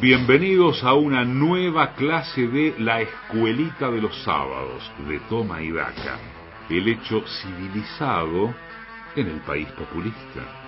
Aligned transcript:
Bienvenidos 0.00 0.82
a 0.84 0.94
una 0.94 1.22
nueva 1.22 1.94
clase 1.94 2.48
de 2.48 2.74
La 2.78 3.02
Escuelita 3.02 3.90
de 3.90 4.00
los 4.00 4.16
Sábados 4.24 4.90
de 5.06 5.20
Toma 5.28 5.62
y 5.62 5.70
Daca, 5.70 6.18
el 6.70 6.88
hecho 6.88 7.22
civilizado 7.26 8.54
en 9.14 9.28
el 9.28 9.40
país 9.40 9.68
populista. 9.72 10.61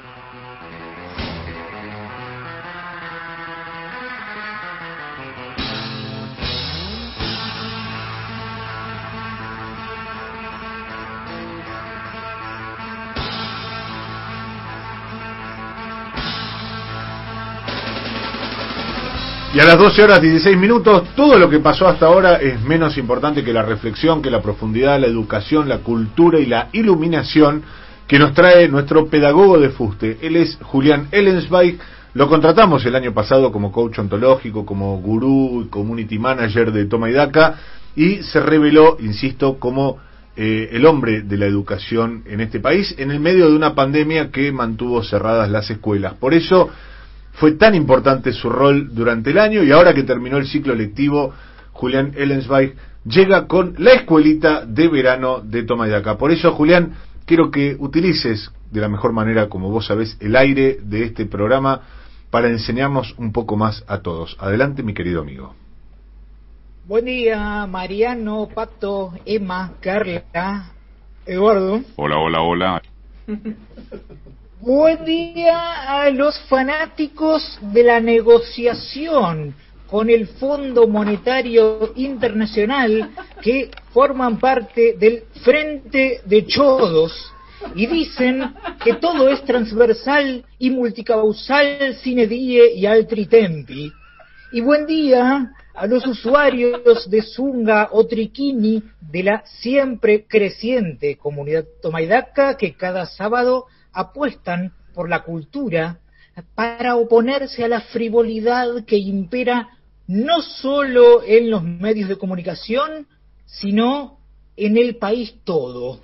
Y 19.54 19.60
a 19.60 19.64
las 19.66 19.78
12 19.78 20.02
horas 20.02 20.20
16 20.20 20.56
minutos, 20.56 21.14
todo 21.14 21.38
lo 21.38 21.48
que 21.48 21.60
pasó 21.60 21.86
hasta 21.86 22.06
ahora 22.06 22.38
es 22.38 22.60
menos 22.62 22.98
importante 22.98 23.44
que 23.44 23.52
la 23.52 23.62
reflexión, 23.62 24.20
que 24.20 24.28
la 24.28 24.42
profundidad, 24.42 24.98
la 24.98 25.06
educación, 25.06 25.68
la 25.68 25.78
cultura 25.78 26.40
y 26.40 26.46
la 26.46 26.70
iluminación 26.72 27.62
que 28.08 28.18
nos 28.18 28.34
trae 28.34 28.66
nuestro 28.66 29.06
pedagogo 29.06 29.60
de 29.60 29.68
fuste. 29.68 30.18
Él 30.22 30.34
es 30.34 30.58
Julián 30.60 31.06
Ellensweig. 31.12 31.78
Lo 32.14 32.28
contratamos 32.28 32.84
el 32.84 32.96
año 32.96 33.14
pasado 33.14 33.52
como 33.52 33.70
coach 33.70 33.96
ontológico, 34.00 34.66
como 34.66 34.98
gurú 34.98 35.68
community 35.70 36.18
manager 36.18 36.72
de 36.72 36.86
Toma 36.86 37.08
y 37.08 37.12
Daca 37.12 37.54
y 37.94 38.24
se 38.24 38.40
reveló, 38.40 38.96
insisto, 38.98 39.60
como 39.60 39.98
eh, 40.36 40.70
el 40.72 40.84
hombre 40.84 41.22
de 41.22 41.36
la 41.36 41.46
educación 41.46 42.24
en 42.26 42.40
este 42.40 42.58
país 42.58 42.92
en 42.98 43.12
el 43.12 43.20
medio 43.20 43.48
de 43.48 43.54
una 43.54 43.76
pandemia 43.76 44.32
que 44.32 44.50
mantuvo 44.50 45.04
cerradas 45.04 45.48
las 45.48 45.70
escuelas. 45.70 46.14
Por 46.14 46.34
eso 46.34 46.70
fue 47.34 47.52
tan 47.52 47.74
importante 47.74 48.32
su 48.32 48.48
rol 48.48 48.94
durante 48.94 49.30
el 49.30 49.38
año 49.38 49.62
y 49.62 49.72
ahora 49.72 49.94
que 49.94 50.04
terminó 50.04 50.36
el 50.36 50.46
ciclo 50.46 50.74
lectivo, 50.74 51.32
Julián 51.72 52.12
Ellensweig 52.16 52.74
llega 53.04 53.46
con 53.46 53.74
la 53.78 53.92
escuelita 53.92 54.64
de 54.64 54.88
verano 54.88 55.40
de 55.40 55.64
Toma 55.64 55.86
de 55.86 55.96
Acá. 55.96 56.16
Por 56.16 56.30
eso, 56.30 56.52
Julián, 56.52 56.94
quiero 57.26 57.50
que 57.50 57.76
utilices 57.78 58.50
de 58.70 58.80
la 58.80 58.88
mejor 58.88 59.12
manera, 59.12 59.48
como 59.48 59.70
vos 59.70 59.86
sabés, 59.86 60.16
el 60.20 60.36
aire 60.36 60.78
de 60.82 61.04
este 61.04 61.26
programa 61.26 61.82
para 62.30 62.48
enseñarnos 62.48 63.14
un 63.18 63.32
poco 63.32 63.56
más 63.56 63.84
a 63.88 63.98
todos. 63.98 64.36
Adelante, 64.40 64.82
mi 64.82 64.94
querido 64.94 65.20
amigo. 65.20 65.54
Buen 66.86 67.06
día, 67.06 67.66
Mariano, 67.66 68.48
Pato, 68.54 69.12
Emma, 69.24 69.72
Carla, 69.80 70.72
Eduardo. 71.26 71.80
Hola, 71.96 72.18
hola, 72.18 72.42
hola. 72.42 72.82
Buen 74.60 75.04
día 75.04 76.04
a 76.04 76.10
los 76.10 76.38
fanáticos 76.48 77.58
de 77.60 77.82
la 77.82 78.00
negociación 78.00 79.54
con 79.88 80.08
el 80.08 80.28
Fondo 80.28 80.86
Monetario 80.86 81.92
Internacional 81.96 83.10
que 83.42 83.70
forman 83.92 84.38
parte 84.38 84.94
del 84.96 85.24
Frente 85.42 86.20
de 86.24 86.46
Chodos 86.46 87.12
y 87.74 87.86
dicen 87.86 88.54
que 88.82 88.94
todo 88.94 89.28
es 89.28 89.44
transversal 89.44 90.44
y 90.58 90.70
multicausal 90.70 91.96
sine 91.96 92.26
die 92.26 92.74
y 92.76 92.86
altri 92.86 93.26
tempi. 93.26 93.92
Y 94.52 94.60
buen 94.60 94.86
día 94.86 95.52
a 95.74 95.86
los 95.86 96.06
usuarios 96.06 97.10
de 97.10 97.22
Zunga 97.22 97.88
o 97.90 98.06
Triquini 98.06 98.82
de 99.00 99.22
la 99.24 99.42
siempre 99.44 100.26
creciente 100.26 101.16
comunidad 101.16 101.64
tomaidaca 101.82 102.56
que 102.56 102.74
cada 102.74 103.04
sábado 103.06 103.66
apuestan 103.94 104.72
por 104.94 105.08
la 105.08 105.22
cultura 105.22 106.00
para 106.54 106.96
oponerse 106.96 107.64
a 107.64 107.68
la 107.68 107.80
frivolidad 107.80 108.84
que 108.84 108.96
impera 108.96 109.68
no 110.06 110.42
solo 110.42 111.22
en 111.24 111.50
los 111.50 111.62
medios 111.62 112.08
de 112.08 112.18
comunicación, 112.18 113.06
sino 113.46 114.18
en 114.56 114.76
el 114.76 114.96
país 114.96 115.34
todo. 115.44 116.00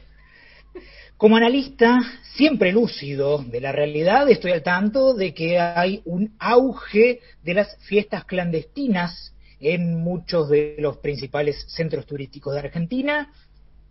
Como 1.17 1.37
analista 1.37 1.99
siempre 2.35 2.73
lúcido 2.73 3.45
de 3.45 3.61
la 3.61 3.73
realidad, 3.73 4.31
estoy 4.31 4.53
al 4.53 4.63
tanto 4.63 5.13
de 5.13 5.35
que 5.35 5.59
hay 5.59 6.01
un 6.07 6.35
auge 6.39 7.21
de 7.43 7.55
las 7.55 7.77
fiestas 7.85 8.25
clandestinas 8.25 9.35
en 9.61 10.01
muchos 10.01 10.49
de 10.49 10.77
los 10.79 10.97
principales 10.99 11.67
centros 11.69 12.07
turísticos 12.07 12.55
de 12.55 12.61
Argentina, 12.61 13.31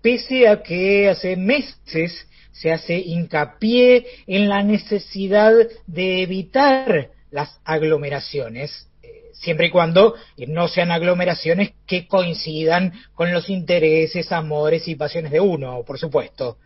pese 0.01 0.47
a 0.47 0.61
que 0.61 1.09
hace 1.09 1.35
meses 1.35 2.27
se 2.51 2.71
hace 2.71 2.97
hincapié 2.97 4.05
en 4.27 4.49
la 4.49 4.63
necesidad 4.63 5.53
de 5.87 6.23
evitar 6.23 7.11
las 7.31 7.59
aglomeraciones, 7.63 8.87
eh, 9.01 9.31
siempre 9.33 9.67
y 9.67 9.69
cuando 9.69 10.15
no 10.47 10.67
sean 10.67 10.91
aglomeraciones 10.91 11.71
que 11.85 12.07
coincidan 12.07 12.93
con 13.13 13.31
los 13.31 13.49
intereses, 13.49 14.31
amores 14.31 14.87
y 14.87 14.95
pasiones 14.95 15.31
de 15.31 15.39
uno, 15.39 15.83
por 15.85 15.99
supuesto. 15.99 16.57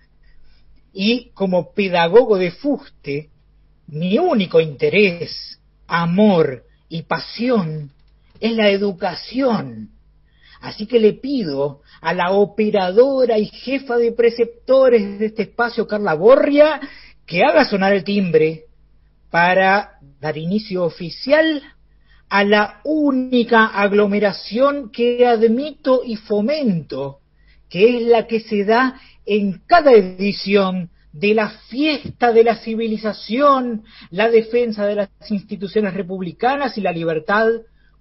Y 0.94 1.32
como 1.34 1.74
pedagogo 1.74 2.38
de 2.38 2.52
fuste, 2.52 3.30
mi 3.88 4.18
único 4.18 4.60
interés, 4.62 5.60
amor 5.88 6.64
y 6.90 7.04
pasión 7.04 7.92
es 8.40 8.54
la 8.54 8.70
educación. 8.70 9.90
Así 10.64 10.88
que 10.88 10.98
le 10.98 11.12
pido 11.12 11.82
a 12.00 12.14
la 12.14 12.32
operadora 12.32 13.38
y 13.38 13.48
jefa 13.48 13.98
de 13.98 14.14
preceptores 14.14 15.20
de 15.20 15.26
este 15.26 15.42
espacio, 15.44 15.86
Carla 15.86 16.14
Borria, 16.14 16.80
que 17.26 17.44
haga 17.44 17.66
sonar 17.66 17.92
el 17.92 18.06
timbre 18.06 18.64
para 19.30 20.00
dar 20.22 20.38
inicio 20.38 20.86
oficial 20.86 21.62
a 22.30 22.46
la 22.46 22.80
única 22.86 23.66
aglomeración 23.66 24.90
que 24.90 25.28
admito 25.28 26.02
y 26.06 26.16
fomento, 26.16 27.20
que 27.70 27.98
es 27.98 28.04
la 28.04 28.26
que 28.26 28.40
se 28.40 28.64
da 28.64 29.02
en 29.26 29.64
cada 29.68 29.92
edición 29.92 30.90
de 31.12 31.34
la 31.34 31.50
fiesta 31.68 32.32
de 32.32 32.46
la 32.46 32.56
civilización, 32.56 33.84
la 34.12 34.30
defensa 34.30 34.86
de 34.86 34.96
las 34.96 35.10
instituciones 35.30 35.94
republicanas 35.94 36.78
y 36.78 36.82
la 36.82 36.94
libertad, 36.94 37.50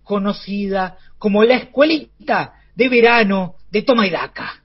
conocida 0.02 0.96
como 1.18 1.44
la 1.44 1.56
escuelita 1.56 2.54
de 2.74 2.88
verano 2.88 3.56
de 3.70 3.82
toma 3.82 4.06
y 4.06 4.10
daca. 4.10 4.62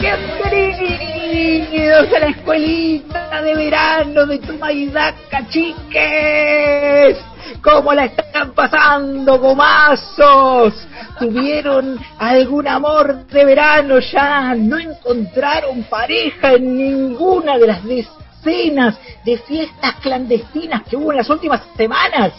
Bienvenidos 0.00 2.12
a 2.12 2.18
la 2.18 2.26
escuelita 2.28 3.42
de 3.42 3.54
verano 3.54 4.26
de 4.26 4.38
toma 4.38 4.72
y 4.72 4.86
daca, 4.86 5.46
chiques. 5.48 7.33
¿Cómo 7.64 7.94
la 7.94 8.04
están 8.04 8.52
pasando, 8.52 9.38
gomazos? 9.38 10.86
¿Tuvieron 11.18 11.98
algún 12.18 12.68
amor 12.68 13.24
de 13.26 13.42
verano 13.42 14.00
ya? 14.00 14.54
¿No 14.54 14.78
encontraron 14.78 15.82
pareja 15.84 16.52
en 16.52 16.76
ninguna 16.76 17.56
de 17.56 17.66
las 17.66 17.82
decenas 17.82 18.98
de 19.24 19.38
fiestas 19.38 19.94
clandestinas 20.02 20.82
que 20.82 20.96
hubo 20.96 21.12
en 21.12 21.16
las 21.16 21.30
últimas 21.30 21.62
semanas? 21.74 22.34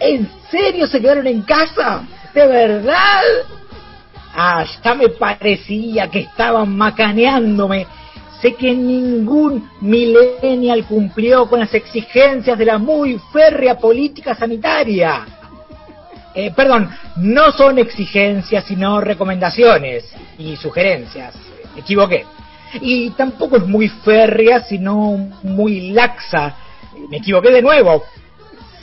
¿En 0.00 0.26
serio 0.50 0.86
se 0.86 1.02
quedaron 1.02 1.26
en 1.26 1.42
casa? 1.42 2.04
¿De 2.32 2.46
verdad? 2.46 3.20
Ah, 4.34 4.64
ya 4.82 4.94
me 4.94 5.10
parecía 5.10 6.08
que 6.08 6.20
estaban 6.20 6.74
macaneándome. 6.74 7.86
Sé 8.42 8.54
que 8.54 8.74
ningún 8.74 9.70
millennial 9.80 10.84
cumplió 10.84 11.48
con 11.48 11.60
las 11.60 11.72
exigencias 11.72 12.58
de 12.58 12.64
la 12.64 12.76
muy 12.76 13.20
férrea 13.32 13.78
política 13.78 14.34
sanitaria. 14.34 15.24
Eh, 16.34 16.50
perdón, 16.50 16.90
no 17.16 17.52
son 17.52 17.78
exigencias, 17.78 18.64
sino 18.64 19.00
recomendaciones 19.00 20.12
y 20.38 20.56
sugerencias. 20.56 21.34
Me 21.74 21.82
equivoqué 21.82 22.26
y 22.80 23.10
tampoco 23.10 23.58
es 23.58 23.66
muy 23.66 23.88
férrea, 23.88 24.64
sino 24.64 25.30
muy 25.42 25.90
laxa. 25.90 26.56
Me 27.10 27.18
equivoqué 27.18 27.50
de 27.50 27.62
nuevo. 27.62 28.02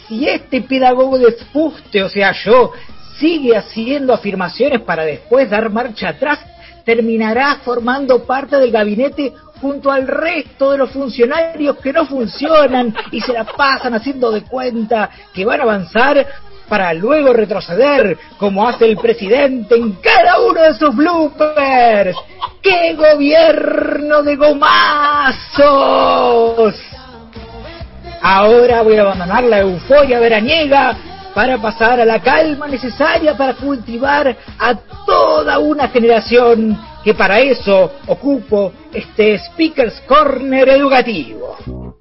Si 0.08 0.28
este 0.28 0.62
pedagogo 0.62 1.18
de 1.18 1.34
fuste, 1.52 2.04
o 2.04 2.10
sea 2.10 2.32
yo, 2.32 2.72
sigue 3.20 3.58
haciendo 3.58 4.14
afirmaciones 4.14 4.82
para 4.82 5.04
después 5.04 5.50
dar 5.50 5.70
marcha 5.70 6.10
atrás, 6.10 6.40
terminará 6.86 7.60
formando 7.64 8.24
parte 8.24 8.58
del 8.58 8.72
gabinete 8.72 9.34
junto 9.62 9.92
al 9.92 10.08
resto 10.08 10.72
de 10.72 10.78
los 10.78 10.92
funcionarios 10.92 11.78
que 11.78 11.94
no 11.94 12.06
funcionan 12.06 12.96
y 13.12 13.22
se 13.22 13.34
la 13.34 13.44
pasan 13.44 13.94
haciendo 13.94 14.32
de 14.32 14.44
cuenta 14.44 15.10
que 15.34 15.46
van 15.46 15.60
a 15.60 15.64
avanzar 15.64 16.26
para 16.68 16.94
luego 16.94 17.34
retroceder, 17.34 18.18
como 18.38 18.68
hace 18.68 18.86
el 18.86 18.96
presidente 18.98 19.76
en 19.76 19.94
cada 19.94 20.40
uno 20.40 20.62
de 20.62 20.74
sus 20.76 20.96
bloopers. 20.96 22.16
¡Qué 22.62 22.94
gobierno 22.94 24.22
de 24.22 24.36
gomazos! 24.36 25.66
Ahora 28.22 28.84
voy 28.84 28.98
a 28.98 29.02
abandonar 29.02 29.44
la 29.46 29.60
euforia 29.60 30.20
veraniega 30.20 30.96
para 31.40 31.58
pasar 31.58 32.02
a 32.02 32.06
la 32.06 32.22
calma 32.22 32.68
necesaria 32.68 33.34
para 33.38 33.54
cultivar 33.54 34.36
a 34.60 34.76
toda 35.06 35.58
una 35.58 35.88
generación 35.88 36.78
que 37.02 37.14
para 37.14 37.40
eso 37.40 37.94
ocupo 38.08 38.74
este 38.92 39.40
Speaker's 39.40 40.02
Corner 40.02 40.68
educativo. 40.68 41.96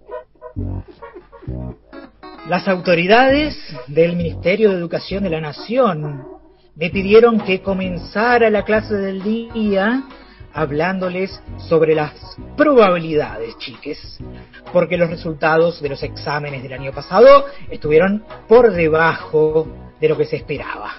Las 2.49 2.67
autoridades 2.67 3.57
del 3.87 4.17
Ministerio 4.17 4.71
de 4.71 4.79
Educación 4.79 5.23
de 5.23 5.31
la 5.31 5.41
Nación 5.41 6.27
me 6.75 6.91
pidieron 6.91 7.39
que 7.39 7.63
comenzara 7.63 8.51
la 8.51 8.65
clase 8.65 8.97
del 8.97 9.23
día 9.23 10.03
hablándoles 10.53 11.41
sobre 11.69 11.95
las 11.95 12.13
probabilidades, 12.57 13.57
chiques, 13.59 14.19
porque 14.73 14.97
los 14.97 15.11
resultados 15.11 15.81
de 15.81 15.89
los 15.89 16.03
exámenes 16.03 16.63
del 16.63 16.73
año 16.73 16.93
pasado 16.93 17.47
estuvieron 17.71 18.25
por 18.49 18.73
debajo 18.73 19.69
de 20.01 20.09
lo 20.09 20.17
que 20.17 20.25
se 20.25 20.37
esperaba. 20.37 20.95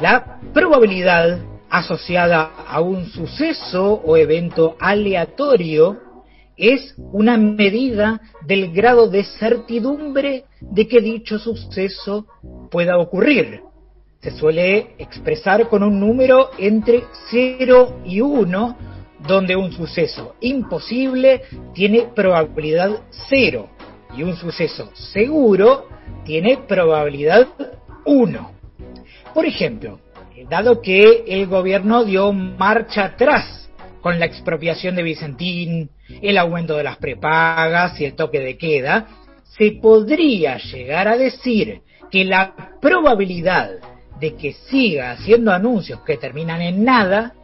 La 0.00 0.40
probabilidad 0.52 1.38
asociada 1.70 2.52
a 2.68 2.80
un 2.80 3.06
suceso 3.06 3.94
o 3.94 4.16
evento 4.16 4.76
aleatorio 4.78 6.00
es 6.56 6.94
una 6.98 7.36
medida 7.36 8.20
del 8.46 8.72
grado 8.72 9.08
de 9.08 9.24
certidumbre 9.24 10.44
de 10.60 10.86
que 10.86 11.00
dicho 11.00 11.38
suceso 11.38 12.26
pueda 12.70 12.98
ocurrir 12.98 13.62
se 14.22 14.30
suele 14.30 14.94
expresar 14.98 15.68
con 15.68 15.82
un 15.82 15.98
número 15.98 16.50
entre 16.56 17.02
0 17.30 18.02
y 18.04 18.20
1, 18.20 18.78
donde 19.26 19.56
un 19.56 19.72
suceso 19.72 20.36
imposible 20.40 21.42
tiene 21.74 22.08
probabilidad 22.14 23.00
0 23.28 23.68
y 24.16 24.22
un 24.22 24.36
suceso 24.36 24.90
seguro 24.94 25.88
tiene 26.24 26.56
probabilidad 26.56 27.48
1. 28.04 28.52
Por 29.34 29.44
ejemplo, 29.44 29.98
dado 30.48 30.80
que 30.80 31.24
el 31.26 31.46
gobierno 31.46 32.04
dio 32.04 32.32
marcha 32.32 33.06
atrás 33.06 33.70
con 34.00 34.20
la 34.20 34.26
expropiación 34.26 34.94
de 34.94 35.02
Vicentín, 35.02 35.90
el 36.20 36.38
aumento 36.38 36.76
de 36.76 36.84
las 36.84 36.96
prepagas 36.96 38.00
y 38.00 38.04
el 38.04 38.14
toque 38.14 38.38
de 38.38 38.56
queda, 38.56 39.08
se 39.44 39.72
podría 39.82 40.58
llegar 40.58 41.08
a 41.08 41.16
decir 41.16 41.82
que 42.10 42.24
la 42.24 42.76
probabilidad 42.80 43.70
de 44.22 44.36
que 44.36 44.52
siga 44.52 45.10
haciendo 45.10 45.50
anuncios 45.50 46.00
que 46.02 46.16
terminan 46.16 46.62
en 46.62 46.84
nada 46.84 47.34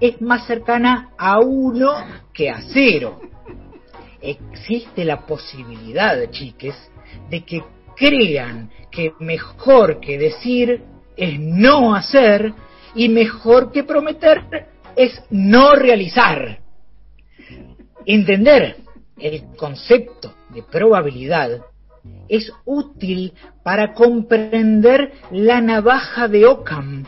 es 0.00 0.18
más 0.22 0.46
cercana 0.46 1.10
a 1.18 1.40
uno 1.40 1.92
que 2.32 2.48
a 2.48 2.62
cero. 2.72 3.20
Existe 4.22 5.04
la 5.04 5.26
posibilidad, 5.26 6.18
chiques, 6.30 6.74
de 7.28 7.44
que 7.44 7.62
crean 7.94 8.70
que 8.90 9.12
mejor 9.20 10.00
que 10.00 10.16
decir 10.16 10.82
es 11.18 11.38
no 11.38 11.94
hacer 11.94 12.54
y 12.94 13.10
mejor 13.10 13.70
que 13.70 13.84
prometer 13.84 14.68
es 14.96 15.22
no 15.28 15.74
realizar. 15.74 16.60
Entender 18.06 18.76
el 19.18 19.54
concepto 19.54 20.34
de 20.48 20.62
probabilidad 20.62 21.60
es 22.28 22.52
útil 22.64 23.32
para 23.62 23.94
comprender 23.94 25.12
la 25.30 25.60
navaja 25.60 26.26
de 26.28 26.46
Ockham, 26.46 27.04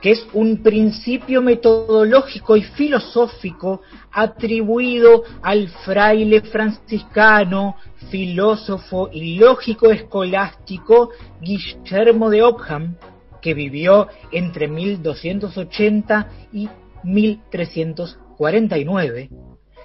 que 0.00 0.12
es 0.12 0.26
un 0.32 0.62
principio 0.62 1.42
metodológico 1.42 2.56
y 2.56 2.62
filosófico 2.62 3.82
atribuido 4.12 5.24
al 5.42 5.68
fraile 5.84 6.40
franciscano, 6.42 7.74
filósofo 8.10 9.10
y 9.12 9.38
lógico 9.38 9.90
escolástico 9.90 11.10
Guillermo 11.40 12.30
de 12.30 12.42
Ockham, 12.42 12.96
que 13.42 13.52
vivió 13.54 14.08
entre 14.32 14.68
1280 14.68 16.28
y 16.52 16.68
1349, 17.02 19.30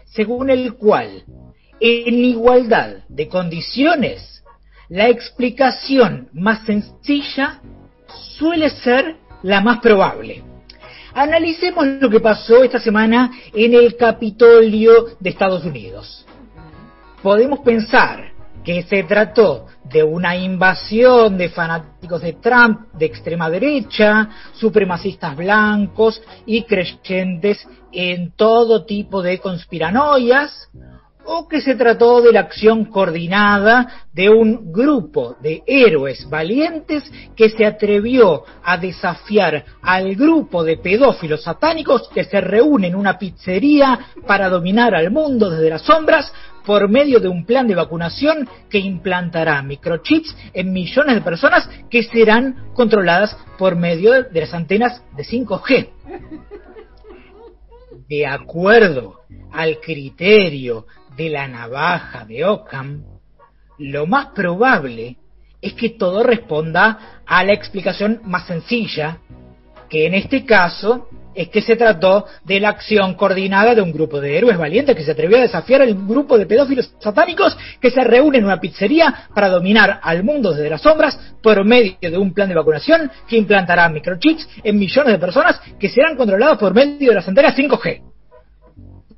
según 0.05 0.49
el 0.49 0.73
cual, 0.75 1.23
en 1.79 2.25
igualdad 2.25 3.05
de 3.09 3.27
condiciones, 3.27 4.35
la 4.89 5.09
explicación 5.09 6.29
más 6.33 6.65
sencilla 6.65 7.61
suele 8.37 8.69
ser 8.69 9.17
la 9.43 9.61
más 9.61 9.79
probable. 9.79 10.43
Analicemos 11.13 11.85
lo 12.01 12.09
que 12.09 12.19
pasó 12.19 12.63
esta 12.63 12.79
semana 12.79 13.31
en 13.53 13.73
el 13.73 13.95
Capitolio 13.95 15.15
de 15.19 15.29
Estados 15.29 15.63
Unidos. 15.63 16.25
Podemos 17.21 17.59
pensar 17.59 18.33
que 18.65 18.83
se 18.83 19.03
trató 19.03 19.67
de 19.83 20.03
una 20.03 20.35
invasión 20.35 21.37
de 21.37 21.49
fanáticos 21.49 22.21
de 22.21 22.33
Trump 22.33 22.91
de 22.93 23.05
extrema 23.05 23.49
derecha, 23.49 24.29
supremacistas 24.53 25.37
blancos 25.37 26.21
y 26.45 26.63
creyentes 26.63 27.65
en 27.91 28.31
todo 28.31 28.83
tipo 28.85 29.21
de 29.21 29.39
conspiranoias, 29.39 30.69
o 31.25 31.47
que 31.47 31.61
se 31.61 31.75
trató 31.75 32.21
de 32.21 32.31
la 32.31 32.41
acción 32.41 32.85
coordinada 32.85 34.05
de 34.13 34.29
un 34.29 34.71
grupo 34.71 35.35
de 35.41 35.63
héroes 35.65 36.29
valientes 36.29 37.03
que 37.35 37.49
se 37.49 37.65
atrevió 37.65 38.43
a 38.63 38.77
desafiar 38.77 39.65
al 39.81 40.15
grupo 40.15 40.63
de 40.63 40.77
pedófilos 40.77 41.43
satánicos 41.43 42.09
que 42.09 42.23
se 42.23 42.41
reúnen 42.41 42.85
en 42.85 42.95
una 42.95 43.17
pizzería 43.17 43.99
para 44.27 44.49
dominar 44.49 44.93
al 44.95 45.11
mundo 45.11 45.49
desde 45.49 45.69
las 45.69 45.81
sombras 45.81 46.31
por 46.65 46.89
medio 46.89 47.19
de 47.19 47.27
un 47.27 47.45
plan 47.45 47.67
de 47.67 47.75
vacunación 47.75 48.49
que 48.69 48.79
implantará 48.79 49.61
microchips 49.61 50.35
en 50.53 50.73
millones 50.73 51.15
de 51.15 51.21
personas 51.21 51.69
que 51.89 52.03
serán 52.03 52.71
controladas 52.73 53.37
por 53.57 53.75
medio 53.75 54.23
de 54.23 54.39
las 54.39 54.53
antenas 54.53 55.01
de 55.15 55.23
5G. 55.23 55.89
De 58.07 58.25
acuerdo 58.27 59.21
al 59.51 59.79
criterio 59.79 60.85
de 61.15 61.29
la 61.29 61.47
navaja 61.47 62.25
de 62.25 62.45
Ockham, 62.45 63.03
lo 63.77 64.05
más 64.05 64.27
probable 64.27 65.17
es 65.61 65.73
que 65.73 65.89
todo 65.89 66.23
responda 66.23 67.21
a 67.25 67.43
la 67.43 67.53
explicación 67.53 68.21
más 68.23 68.45
sencilla, 68.47 69.19
que 69.89 70.05
en 70.05 70.13
este 70.13 70.45
caso 70.45 71.07
es 71.35 71.49
que 71.49 71.61
se 71.61 71.75
trató 71.75 72.25
de 72.45 72.59
la 72.59 72.69
acción 72.69 73.13
coordinada 73.15 73.75
de 73.75 73.81
un 73.81 73.91
grupo 73.91 74.21
de 74.21 74.37
héroes 74.37 74.57
valientes 74.57 74.95
que 74.95 75.03
se 75.03 75.11
atrevió 75.11 75.37
a 75.37 75.41
desafiar 75.41 75.81
al 75.81 75.93
grupo 75.93 76.37
de 76.37 76.45
pedófilos 76.45 76.93
satánicos 76.99 77.57
que 77.81 77.91
se 77.91 78.03
reúnen 78.03 78.39
en 78.39 78.45
una 78.45 78.59
pizzería 78.59 79.27
para 79.33 79.49
dominar 79.49 79.99
al 80.01 80.23
mundo 80.23 80.53
desde 80.53 80.69
las 80.69 80.81
sombras 80.81 81.19
por 81.43 81.63
medio 81.65 81.97
de 81.99 82.17
un 82.17 82.33
plan 82.33 82.47
de 82.47 82.55
vacunación 82.55 83.11
que 83.27 83.37
implantará 83.37 83.89
microchips 83.89 84.47
en 84.63 84.79
millones 84.79 85.13
de 85.13 85.19
personas 85.19 85.59
que 85.77 85.89
serán 85.89 86.15
controlados 86.15 86.57
por 86.57 86.73
medio 86.73 87.09
de 87.09 87.15
las 87.15 87.27
antenas 87.27 87.55
5G. 87.55 88.01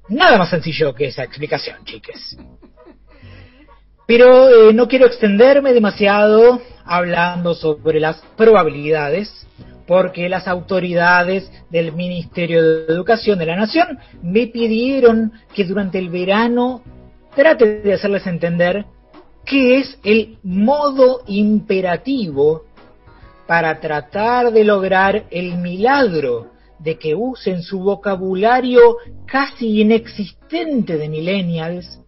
Nada 0.09 0.37
más 0.37 0.49
sencillo 0.49 0.95
que 0.95 1.07
esa 1.07 1.23
explicación, 1.23 1.83
chiques. 1.83 2.37
Pero 4.07 4.69
eh, 4.69 4.73
no 4.73 4.87
quiero 4.87 5.05
extenderme 5.05 5.73
demasiado 5.73 6.61
hablando 6.85 7.53
sobre 7.53 7.99
las 7.99 8.21
probabilidades, 8.37 9.45
porque 9.87 10.27
las 10.27 10.47
autoridades 10.47 11.49
del 11.69 11.93
Ministerio 11.93 12.61
de 12.61 12.93
Educación 12.93 13.39
de 13.39 13.45
la 13.45 13.55
Nación 13.55 13.97
me 14.21 14.47
pidieron 14.47 15.31
que 15.55 15.63
durante 15.63 15.97
el 15.97 16.09
verano 16.09 16.81
trate 17.35 17.81
de 17.81 17.93
hacerles 17.93 18.27
entender 18.27 18.85
qué 19.45 19.79
es 19.79 19.97
el 20.03 20.37
modo 20.43 21.21
imperativo 21.25 22.65
para 23.47 23.79
tratar 23.79 24.51
de 24.51 24.65
lograr 24.65 25.23
el 25.31 25.57
milagro 25.57 26.51
de 26.79 26.99
que 26.99 27.15
usen 27.15 27.63
su 27.63 27.79
vocabulario 27.79 28.97
casi 29.25 29.81
inexistente 29.81 30.97
de 30.97 31.07
millennials 31.07 32.01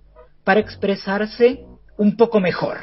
para 0.44 0.60
expresarse 0.60 1.64
un 1.98 2.18
poco 2.18 2.42
mejor. 2.42 2.78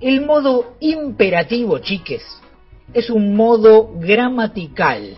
El 0.00 0.26
modo 0.26 0.74
imperativo, 0.80 1.78
chiques, 1.78 2.22
es 2.94 3.10
un 3.10 3.34
modo 3.34 3.90
gramatical 3.98 5.16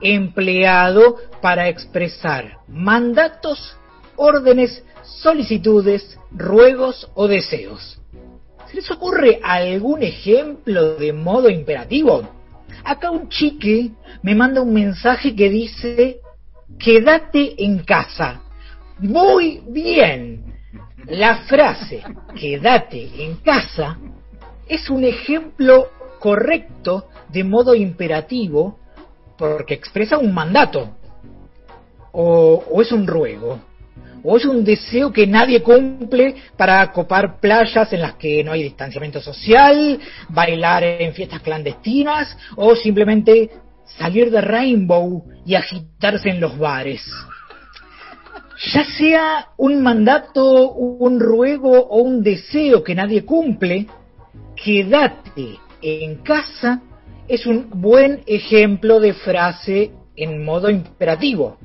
empleado 0.00 1.16
para 1.40 1.68
expresar 1.68 2.58
mandatos, 2.68 3.76
órdenes, 4.16 4.84
solicitudes, 5.02 6.18
ruegos 6.30 7.10
o 7.14 7.28
deseos. 7.28 8.00
¿Se 8.68 8.76
les 8.76 8.90
ocurre 8.90 9.40
algún 9.42 10.02
ejemplo 10.02 10.96
de 10.96 11.12
modo 11.12 11.48
imperativo? 11.48 12.28
Acá 12.84 13.10
un 13.10 13.28
chique 13.28 13.92
me 14.22 14.34
manda 14.34 14.60
un 14.60 14.74
mensaje 14.74 15.34
que 15.34 15.48
dice, 15.48 16.18
quédate 16.78 17.62
en 17.64 17.78
casa. 17.78 18.42
Muy 18.98 19.62
bien. 19.68 20.54
La 21.06 21.44
frase, 21.44 22.02
quédate 22.34 23.10
en 23.22 23.36
casa, 23.36 23.98
es 24.66 24.88
un 24.88 25.04
ejemplo 25.04 25.90
correcto 26.18 27.08
de 27.34 27.44
modo 27.44 27.74
imperativo 27.74 28.78
porque 29.36 29.74
expresa 29.74 30.16
un 30.16 30.32
mandato 30.32 30.96
o, 32.12 32.80
es 32.80 32.92
un 32.92 33.06
ruego. 33.06 33.60
o 34.22 34.36
es 34.36 34.44
un 34.46 34.64
deseo 34.64 35.12
que 35.12 35.26
nadie 35.26 35.60
cumple 35.60 36.36
para 36.56 36.92
copar 36.92 37.40
playas 37.40 37.92
en 37.92 38.00
las 38.00 38.14
que 38.14 38.42
no 38.44 38.52
hay 38.52 38.62
distanciamiento 38.62 39.20
social, 39.20 39.98
bailar 40.28 40.84
en 40.84 41.12
fiestas 41.12 41.42
clandestinas 41.42 42.38
o 42.56 42.74
simplemente 42.76 43.50
salir 43.98 44.30
de 44.30 44.40
Rainbow 44.40 45.24
y 45.44 45.56
agitarse 45.56 46.30
en 46.30 46.40
los 46.40 46.56
bares. 46.56 47.02
Ya 48.72 48.84
sea 48.84 49.48
un 49.58 49.82
mandato, 49.82 50.70
un 50.70 51.18
ruego 51.18 51.72
o 51.72 52.00
un 52.00 52.22
deseo 52.22 52.84
que 52.84 52.94
nadie 52.94 53.24
cumple, 53.24 53.88
quédate 54.54 55.58
en 55.82 56.22
casa 56.22 56.80
es 57.28 57.46
un 57.46 57.70
buen 57.70 58.22
ejemplo 58.26 59.00
de 59.00 59.14
frase 59.14 59.92
en 60.16 60.44
modo 60.44 60.70
imperativo. 60.70 61.58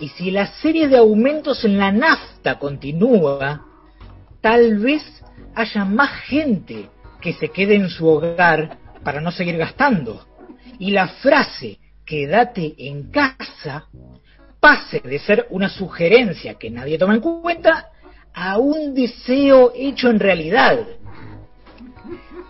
Y 0.00 0.08
si 0.08 0.30
la 0.30 0.46
serie 0.46 0.88
de 0.88 0.96
aumentos 0.96 1.64
en 1.64 1.78
la 1.78 1.92
nafta 1.92 2.58
continúa, 2.58 3.64
tal 4.40 4.78
vez 4.78 5.02
haya 5.54 5.84
más 5.84 6.10
gente 6.22 6.88
que 7.20 7.32
se 7.32 7.48
quede 7.48 7.76
en 7.76 7.88
su 7.88 8.06
hogar 8.08 8.78
para 9.04 9.20
no 9.20 9.30
seguir 9.30 9.56
gastando. 9.56 10.26
Y 10.78 10.90
la 10.90 11.08
frase 11.08 11.78
quédate 12.04 12.74
en 12.76 13.10
casa 13.10 13.86
pase 14.60 15.00
de 15.00 15.18
ser 15.18 15.46
una 15.50 15.68
sugerencia 15.68 16.54
que 16.54 16.70
nadie 16.70 16.98
toma 16.98 17.14
en 17.14 17.20
cuenta 17.20 17.90
a 18.32 18.58
un 18.58 18.94
deseo 18.94 19.72
hecho 19.76 20.10
en 20.10 20.18
realidad. 20.18 20.80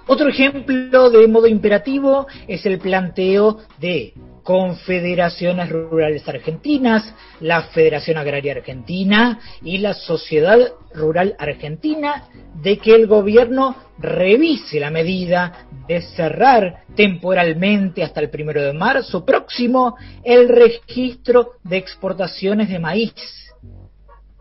Otro 0.07 0.29
ejemplo 0.29 1.09
de 1.09 1.27
modo 1.29 1.47
imperativo 1.47 2.27
es 2.47 2.67
el 2.67 2.79
planteo 2.79 3.59
de 3.79 4.13
confederaciones 4.43 5.71
rurales 5.71 6.29
argentinas, 6.29 7.15
la 7.41 7.63
Federación 7.63 8.19
Agraria 8.19 8.53
Argentina 8.53 9.41
y 9.63 9.79
la 9.79 9.95
Sociedad 9.95 10.59
Rural 10.93 11.35
Argentina 11.39 12.29
de 12.63 12.77
que 12.77 12.95
el 12.95 13.07
gobierno 13.07 13.77
revise 13.99 14.79
la 14.79 14.91
medida 14.91 15.67
de 15.89 16.03
cerrar 16.03 16.85
temporalmente 16.95 18.03
hasta 18.03 18.21
el 18.21 18.29
primero 18.29 18.63
de 18.63 18.75
marzo 18.75 19.25
próximo 19.25 19.97
el 20.23 20.51
registro 20.51 21.53
de 21.63 21.79
exportaciones 21.79 22.69
de 22.69 22.79
maíz. 22.79 23.15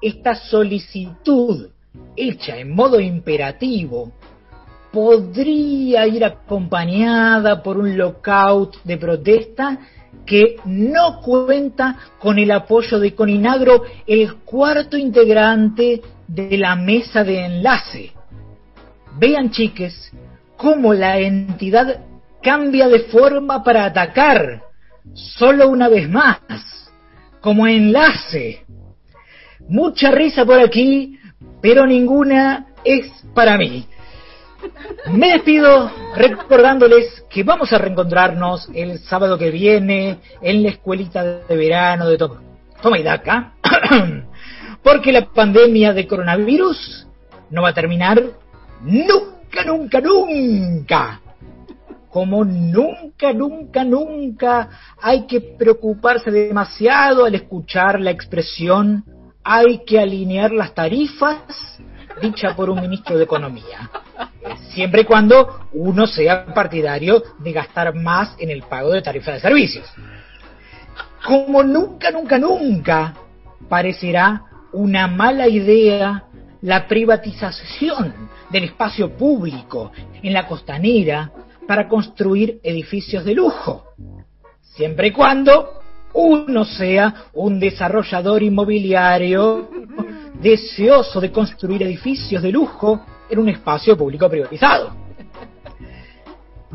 Esta 0.01 0.36
solicitud 0.36 1.70
hecha 2.17 2.58
en 2.58 2.75
modo 2.75 3.00
imperativo 3.00 4.12
podría 4.94 6.06
ir 6.06 6.24
acompañada 6.24 7.64
por 7.64 7.78
un 7.78 7.98
lockout 7.98 8.78
de 8.84 8.98
protesta 8.98 9.80
que 10.24 10.58
no 10.66 11.20
cuenta 11.20 11.98
con 12.20 12.38
el 12.38 12.52
apoyo 12.52 13.00
de 13.00 13.16
Coninagro, 13.16 13.84
el 14.06 14.36
cuarto 14.46 14.96
integrante 14.96 16.00
de 16.28 16.58
la 16.60 16.76
mesa 16.76 17.24
de 17.24 17.44
enlace. 17.44 18.12
Vean, 19.18 19.50
chiques, 19.50 20.14
cómo 20.58 20.94
la 20.94 21.18
entidad 21.18 22.02
cambia 22.44 22.88
de 22.88 23.00
forma 23.00 23.64
para 23.64 23.86
atacar, 23.86 24.62
solo 25.14 25.70
una 25.70 25.90
vez 25.90 26.08
más, 26.08 26.40
como 27.42 27.66
enlace. 27.66 28.64
Mucha 29.68 30.12
risa 30.12 30.46
por 30.46 30.60
aquí, 30.60 31.18
pero 31.62 31.88
ninguna 31.88 32.68
es 32.84 33.12
para 33.34 33.58
mí. 33.58 33.88
Me 35.12 35.33
despido 35.33 35.91
recordándoles 36.15 37.25
que 37.29 37.43
vamos 37.43 37.74
a 37.74 37.77
reencontrarnos 37.77 38.69
el 38.74 39.00
sábado 39.00 39.38
que 39.38 39.51
viene 39.51 40.19
en 40.41 40.63
la 40.63 40.69
escuelita 40.69 41.24
de 41.24 41.55
verano 41.57 42.07
de 42.07 42.17
Toma 42.17 42.98
y 42.98 43.03
Daca, 43.03 43.53
porque 44.83 45.12
la 45.12 45.25
pandemia 45.25 45.93
de 45.93 46.07
coronavirus 46.07 47.07
no 47.50 47.62
va 47.62 47.69
a 47.69 47.74
terminar 47.74 48.24
nunca, 48.81 49.65
nunca, 49.65 50.00
nunca. 50.00 51.22
Como 52.10 52.45
nunca, 52.45 53.33
nunca, 53.33 53.83
nunca 53.83 54.69
hay 55.01 55.25
que 55.27 55.41
preocuparse 55.41 56.31
demasiado 56.31 57.25
al 57.25 57.36
escuchar 57.36 58.00
la 58.00 58.12
expresión 58.12 59.03
hay 59.43 59.83
que 59.83 60.00
alinear 60.00 60.51
las 60.53 60.74
tarifas 60.74 61.38
dicha 62.22 62.55
por 62.55 62.69
un 62.69 62.79
ministro 62.79 63.17
de 63.17 63.25
Economía 63.25 63.89
siempre 64.74 65.01
y 65.01 65.06
cuando 65.06 65.68
uno 65.74 66.08
sea 66.08 66.46
partidario 66.46 67.24
de 67.39 67.51
gastar 67.51 67.94
más 67.96 68.36
en 68.39 68.50
el 68.50 68.63
pago 68.63 68.92
de 68.92 69.01
tarifas 69.01 69.36
de 69.36 69.42
servicios. 69.42 69.88
Como 71.25 71.63
nunca, 71.63 72.12
nunca, 72.12 72.38
nunca 72.38 73.13
parecerá 73.70 74.44
una 74.74 75.08
mala 75.08 75.48
idea 75.48 76.25
la 76.62 76.88
privatización 76.88 78.13
del 78.50 78.65
espacio 78.65 79.15
público 79.15 79.92
en 80.22 80.34
la 80.34 80.48
costanera 80.48 81.32
para 81.68 81.88
construir 81.88 82.60
edificios 82.63 83.24
de 83.24 83.34
lujo, 83.34 83.86
siempre 84.62 85.08
y 85.08 85.12
cuando 85.12 85.82
uno 86.13 86.65
sea 86.65 87.27
un 87.34 87.60
desarrollador 87.60 88.44
inmobiliario 88.44 89.70
deseoso 90.42 91.22
de 91.22 91.32
construir 91.32 91.84
edificios 91.84 92.44
de 92.44 92.51
lujo 92.51 93.01
en 93.30 93.39
un 93.39 93.50
espacio 93.50 93.98
público 93.98 94.30
privatizado. 94.30 94.96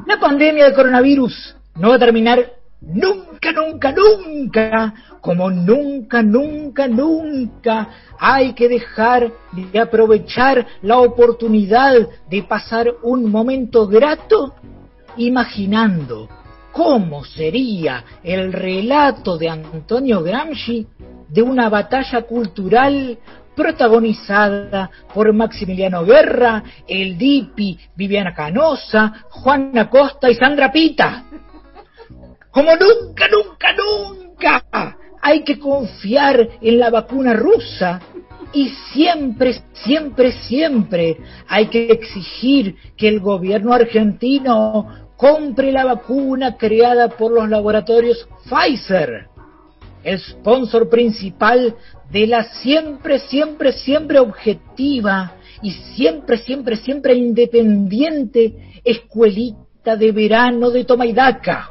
La 0.07 0.19
pandemia 0.19 0.65
del 0.65 0.75
coronavirus 0.75 1.57
no 1.77 1.91
va 1.91 1.97
a 1.97 1.99
terminar 1.99 2.53
nunca, 2.81 3.53
nunca, 3.53 3.93
nunca, 3.93 4.95
como 5.21 5.51
nunca, 5.51 6.23
nunca, 6.23 6.89
nunca 6.89 7.89
hay 8.19 8.53
que 8.53 8.69
dejar 8.69 9.33
de 9.53 9.79
aprovechar 9.79 10.67
la 10.83 10.99
oportunidad 10.99 12.09
de 12.29 12.43
pasar 12.43 12.95
un 13.03 13.31
momento 13.31 13.87
grato 13.87 14.55
imaginando 15.17 16.29
cómo 16.73 17.25
sería 17.25 18.05
el 18.23 18.53
relato 18.53 19.37
de 19.37 19.49
Antonio 19.49 20.23
Gramsci 20.23 20.87
de 21.29 21.43
una 21.43 21.69
batalla 21.69 22.23
cultural 22.23 23.19
protagonizada 23.59 24.89
por 25.13 25.33
Maximiliano 25.33 26.05
Guerra, 26.05 26.63
El 26.87 27.19
Dipi, 27.19 27.77
Viviana 27.97 28.33
Canosa, 28.33 29.25
Juana 29.29 29.91
Costa 29.91 30.31
y 30.31 30.35
Sandra 30.37 30.71
Pita. 30.71 31.25
Como 32.53 32.71
nunca, 32.77 33.27
nunca, 33.29 33.75
nunca 33.75 34.97
hay 35.21 35.43
que 35.43 35.59
confiar 35.59 36.49
en 36.61 36.79
la 36.79 36.91
vacuna 36.91 37.35
rusa 37.35 38.01
y 38.53 38.69
siempre, 38.93 39.61
siempre, 39.73 40.33
siempre 40.33 41.19
hay 41.49 41.67
que 41.67 41.91
exigir 41.91 42.77
que 42.97 43.09
el 43.09 43.19
gobierno 43.19 43.75
argentino 43.75 44.87
compre 45.17 45.73
la 45.73 45.85
vacuna 45.85 46.57
creada 46.57 47.09
por 47.09 47.33
los 47.33 47.49
laboratorios 47.49 48.29
Pfizer, 48.49 49.27
sponsor 50.19 50.89
principal 50.89 51.75
de 52.11 52.27
la 52.27 52.45
siempre, 52.45 53.19
siempre, 53.19 53.73
siempre 53.73 54.19
objetiva 54.19 55.33
y 55.63 55.73
siempre, 55.73 56.39
siempre, 56.39 56.77
siempre 56.77 57.15
independiente 57.15 58.81
escuelita 58.85 59.97
de 59.97 60.13
verano 60.13 60.71
de 60.71 60.85
Tomaidaca. 60.85 61.69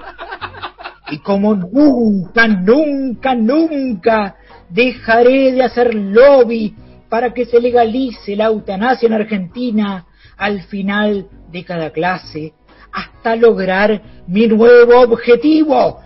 Y 1.09 1.19
como 1.19 1.55
nunca, 1.55 2.47
nunca, 2.47 3.33
nunca 3.33 4.35
dejaré 4.69 5.53
de 5.53 5.63
hacer 5.63 5.95
lobby 5.95 6.75
para 7.09 7.33
que 7.33 7.45
se 7.45 7.59
legalice 7.59 8.35
la 8.35 8.45
eutanasia 8.45 9.07
en 9.07 9.13
Argentina 9.13 10.05
al 10.35 10.61
final 10.63 11.27
de 11.49 11.63
cada 11.63 11.91
clase, 11.91 12.53
hasta 12.91 13.35
lograr 13.35 14.01
mi 14.27 14.47
nuevo 14.47 15.01
objetivo, 15.01 16.01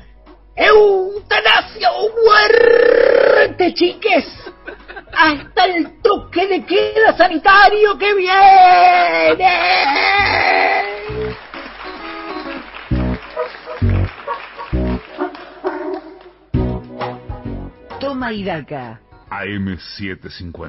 eutanasia 0.56 1.92
o 1.92 2.10
muerte, 2.24 3.74
chiques. 3.74 4.26
Hasta 5.14 5.66
el 5.66 6.02
toque 6.02 6.48
de 6.48 6.66
queda 6.66 7.16
sanitario 7.18 7.98
que 7.98 8.14
viene. 8.16 9.52
Toma 18.00 18.34
y 18.34 18.44
daca. 18.44 19.00
AM750. 19.30 20.52